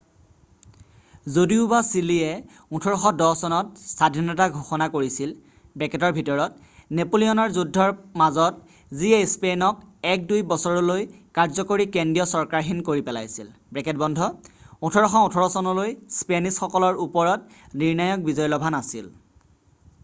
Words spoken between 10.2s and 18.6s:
-দুই বছৰলৈ কাৰ্য্যকৰী কেন্দ্ৰীয় চৰকাৰহীন কৰি পেলাইছিল,1818চনলৈ স্পেনিছসকলৰ ওপৰত নিৰ্ণায়ক বিজয়